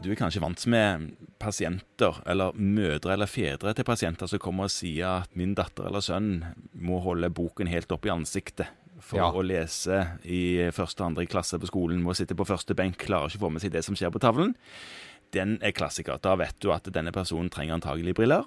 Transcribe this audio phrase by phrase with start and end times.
[0.00, 4.72] Du er kanskje vant med pasienter, eller mødre eller fedre til pasienter som kommer og
[4.72, 6.30] sier at min datter eller sønn
[6.80, 9.28] må holde boken helt opp i ansiktet for Ja.
[9.30, 13.28] å lese i første og andre klasse på skolen, må sitte på første benk, klarer
[13.28, 14.54] ikke å få med seg det som skjer på tavlen.
[15.32, 16.18] Den er klassiker.
[16.20, 18.44] Da vet du at denne personen trenger antagelig briller.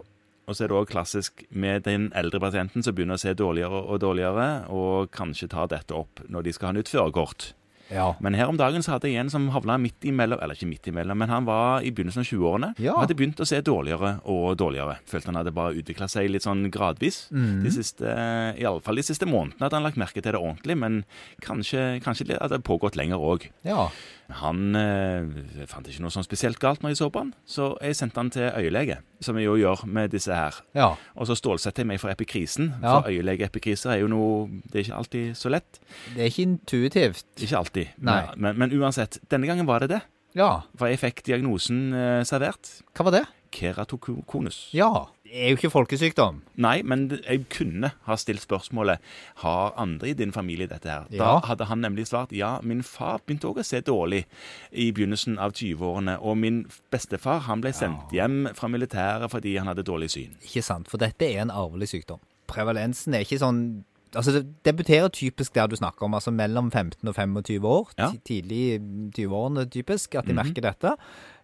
[0.47, 3.87] Og så er det òg klassisk med den eldre pasienten som begynner å se dårligere
[3.87, 7.53] og dårligere, og kanskje tar dette opp når de skal ha nytt førerkort.
[7.93, 8.07] Ja.
[8.23, 10.89] Men her om dagen så hadde jeg en som havna midt imellom, eller ikke midt
[10.91, 12.71] imellom, men han var i begynnelsen av 20-årene.
[12.83, 12.97] Ja.
[13.01, 14.97] Hadde begynt å se dårligere og dårligere.
[15.09, 17.27] Følte han hadde bare utvikla seg litt sånn gradvis.
[17.33, 17.61] Mm.
[17.65, 18.17] De siste,
[18.57, 21.03] i alle fall de siste månedene hadde han lagt merke til det ordentlig, men
[21.45, 23.49] kanskje, kanskje det hadde pågått lenger òg.
[23.67, 23.87] ja.
[24.33, 27.97] Han eh, fant ikke noe sånn spesielt galt når jeg så på han, så jeg
[27.99, 30.57] sendte han til øyelege, som jeg jo gjør med disse her.
[30.77, 30.91] Ja.
[31.15, 32.99] Og så stålsetter jeg meg for epikrisen, Ja.
[33.01, 35.79] for øyelegeepikriser er jo noe Det er ikke alltid så lett.
[36.15, 37.25] Det er ikke intuitivt.
[37.39, 37.87] Ikke alltid.
[38.01, 38.21] Nei.
[38.37, 40.01] Men, men uansett, denne gangen var det det.
[40.35, 40.61] Ja.
[40.77, 42.81] For jeg fikk diagnosen eh, servert.
[42.97, 43.25] Hva var det?
[43.53, 44.69] Keratokonus.
[44.73, 45.07] Ja.
[45.33, 46.43] Er jo ikke folkesykdom.
[46.61, 49.01] Nei, men jeg kunne ha stilt spørsmålet
[49.41, 51.07] Har andre i din familie dette her.
[51.09, 54.23] Da hadde han nemlig svart ja, min far begynte òg å se dårlig
[54.69, 56.19] i begynnelsen av 20-årene.
[56.21, 56.61] Og min
[56.93, 60.37] bestefar han ble sendt hjem fra militæret fordi han hadde dårlig syn.
[60.45, 62.21] Ikke sant, for dette er en arvelig sykdom.
[62.53, 63.63] Prevalensen er ikke sånn
[64.15, 67.91] Altså, det debuterer typisk der du snakker om, altså mellom 15 og 25 år.
[67.97, 68.11] Ja.
[68.25, 68.79] Tidlig i
[69.17, 70.93] 20-årene typisk, at de merker dette.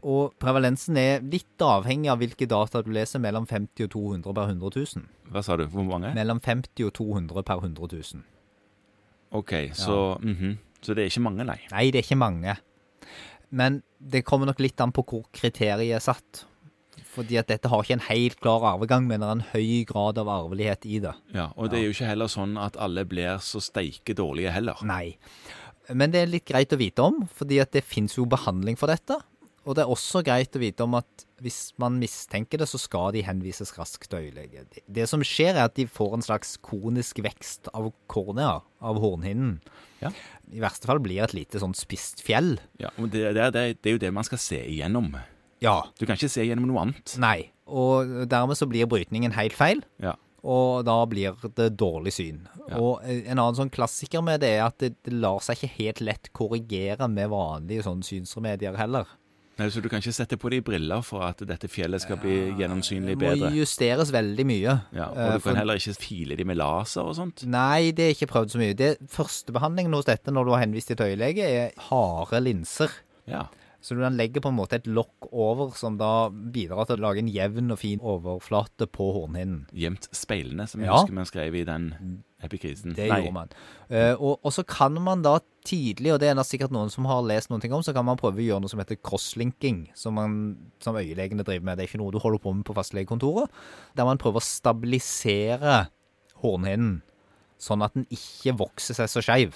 [0.06, 4.54] Og prevalensen er litt avhengig av hvilke data du leser, mellom 50 og 200 per
[4.54, 5.08] 100 000.
[5.34, 5.66] Hva sa du?
[5.72, 6.14] Hvor mange?
[6.16, 8.26] Mellom 50 og 200 per 100 000.
[9.40, 10.58] OK, så mhm.
[10.80, 11.58] Så det er ikke mange, nei.
[11.74, 12.54] Nei, det er ikke mange.
[13.52, 16.46] Men det kommer nok litt an på hvor kriteriet er satt.
[17.20, 20.20] Fordi at dette har ikke en helt klar arvegang, men det er en høy grad
[20.22, 21.12] av arvelighet i det.
[21.36, 24.80] Ja, Og det er jo ikke heller sånn at alle blir så steike dårlige heller.
[24.88, 25.18] Nei.
[25.92, 28.88] Men det er litt greit å vite om, fordi at det fins jo behandling for
[28.92, 29.18] dette.
[29.68, 33.12] Og det er også greit å vite om at hvis man mistenker det, så skal
[33.14, 34.64] de henvises raskt til øyelege.
[34.88, 39.60] Det- som skjer, er at de får en slags konisk vekst av kornea, av hornhinnen.
[40.02, 40.12] Ja.
[40.54, 42.58] I verste fall blir det et lite sånn spist fjell.
[42.80, 45.12] Ja, og det, det, det, det er jo det man skal se igjennom.
[45.62, 45.82] Ja.
[46.00, 47.16] Du kan ikke se gjennom noe annet.
[47.20, 47.52] Nei.
[47.68, 49.84] Og dermed så blir brytningen helt feil.
[50.02, 50.16] Ja.
[50.42, 52.46] Og da blir det dårlig syn.
[52.70, 52.78] Ja.
[52.80, 55.74] Og eh, en annen sånn klassiker med det er at det, det lar seg ikke
[55.82, 59.06] helt lett korrigere med vanlige sånn synsremedier heller.
[59.60, 62.54] Nei, Så du kan ikke sette på deg briller for at dette fjellet skal bli
[62.56, 63.36] gjennomsynlig bedre?
[63.36, 64.78] Det må justeres veldig mye.
[64.96, 67.44] Ja, Eh, Og du for- kan heller ikke file de med laser og sånt?
[67.46, 68.74] Nei, det er ikke prøvd så mye.
[68.80, 72.90] Det Førstebehandlingen hos dette når du har henvist til øyelege, er harde linser.
[73.28, 73.48] Ja.
[73.82, 77.04] Så du kan legge på en måte et lokk over, som da bidrar til å
[77.06, 79.62] lage en jevn og fin overflate på hornhinnen.
[79.72, 80.98] Gjemt speilene, som jeg Ja.
[80.98, 82.94] husker man skrev i den epikrisen.
[82.96, 83.50] Det gjorde man.
[83.90, 87.06] Uh, og, og så kan man da tidlig, og det er det sikkert noen som
[87.08, 89.86] har lest noen ting om, så kan man prøve å gjøre noe som heter crosslinking,
[89.96, 90.36] som, man,
[90.84, 91.78] som øyelegene driver med.
[91.80, 93.48] Det er ikke noe du holder på med på fastlegekontoret.
[93.96, 95.86] Der man prøver å stabilisere
[96.44, 97.02] hornhinnen,
[97.60, 99.56] sånn at den ikke vokser seg så skeiv.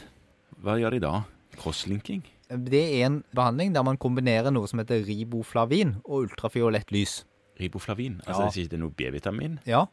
[0.63, 1.13] Hva gjør de da?
[1.59, 2.23] Crosslinking?
[2.69, 7.23] Det er en behandling der man kombinerer noe som heter riboflavin og ultrafiolett lys.
[7.59, 8.21] Riboflavin?
[8.27, 8.37] Ja.
[8.39, 9.59] det er ikke noe B-vitamin?
[9.69, 9.85] Ja.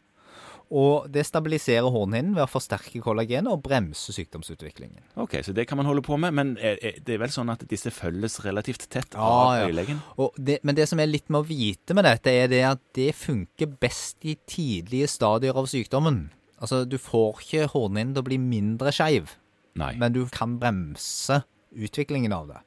[0.70, 5.02] Og det stabiliserer hornhinnen ved å forsterke kollagenet og bremse sykdomsutviklingen.
[5.18, 7.50] Ok, så det kan man holde på med, men er, er, det er vel sånn
[7.50, 9.64] at disse følges relativt tett Ja, av ja.
[9.66, 9.98] øyelegen?
[10.22, 12.84] Og det, men det som er litt med å vite med dette, er det at
[12.94, 16.28] det funker best i tidlige stadier av sykdommen.
[16.62, 19.34] Altså, du får ikke hornhinnen til å bli mindre skeiv,
[19.74, 21.40] men du kan bremse
[21.74, 22.60] utviklingen av det.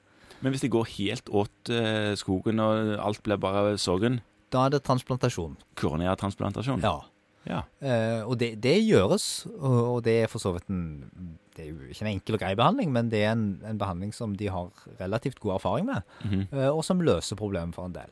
[0.43, 4.21] Men hvis det går helt åt eh, skogen og alt blir bare sorgen,
[4.53, 5.55] Da er det transplantasjon.
[5.79, 6.81] Korneatransplantasjon?
[6.83, 6.99] Ja.
[7.47, 7.61] ja.
[7.81, 11.69] Eh, og det, det gjøres, og, og det er for så vidt en Det er
[11.71, 14.47] jo ikke en enkel og grei behandling, men det er en, en behandling som de
[14.49, 14.69] har
[14.99, 16.47] relativt god erfaring med, Mhm.
[16.51, 18.09] eh, og som løser problemet for en del.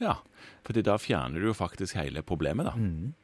[0.00, 0.14] Ja,
[0.62, 2.74] for da fjerner du jo faktisk hele problemet, da.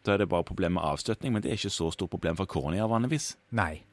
[0.02, 2.46] Da er det bare problem med avstøtning, men det er ikke så stort problem for
[2.50, 3.36] koronea vanligvis.
[3.54, 3.84] Nei.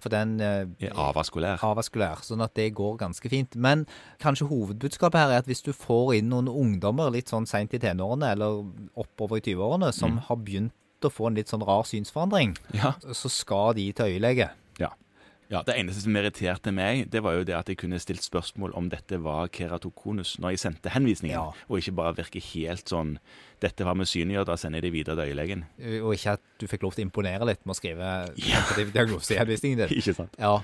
[0.00, 1.58] For den eh, Er avaskulær.
[1.62, 3.56] avaskulær, sånn at det går ganske fint.
[3.56, 3.86] Men
[4.22, 7.78] kanskje hovedbudskapet her er at hvis du får inn noen ungdommer litt sånn seint i
[7.82, 8.62] tenårene, eller
[8.96, 10.72] oppover i 20-årene, som har begynt
[11.02, 12.94] å få en litt sånn rar synsforandring, Ja.
[13.12, 14.50] så skal de til øyelege.
[15.48, 15.62] Ja.
[15.64, 18.90] Det eneste som irriterte meg, det var jo det at jeg kunne stilt spørsmål om
[18.92, 21.52] dette var keratokonus når jeg sendte henvisningen, Ja.
[21.68, 23.18] og ikke bare virke helt sånn
[23.58, 25.64] Dette var med gjøre, da sender jeg det videre til øyelegen.
[26.04, 28.60] Og ikke at du fikk lov til å imponere litt med å skrive ja.
[28.94, 29.96] diagnose i henvisningen din.
[29.98, 30.36] Ikke sant?
[30.38, 30.60] Ja,